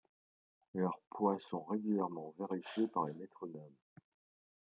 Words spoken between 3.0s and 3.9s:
les métronomes.